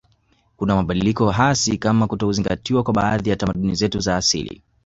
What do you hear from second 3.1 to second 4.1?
ya tamaduni zetu